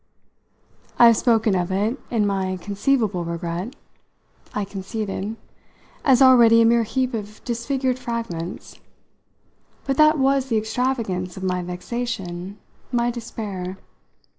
I've 0.97 1.15
spoken 1.15 1.53
of 1.53 1.71
it 1.71 1.99
in 2.09 2.25
my 2.25 2.57
conceivable 2.57 3.23
regret," 3.23 3.75
I 4.51 4.65
conceded, 4.65 5.35
"as 6.03 6.23
already 6.23 6.59
a 6.59 6.65
mere 6.65 6.81
heap 6.81 7.13
of 7.13 7.39
disfigured 7.45 7.99
fragments; 7.99 8.79
but 9.85 9.97
that 9.97 10.17
was 10.17 10.47
the 10.49 10.57
extravagance 10.57 11.37
of 11.37 11.43
my 11.43 11.61
vexation, 11.61 12.57
my 12.91 13.11
despair. 13.11 13.77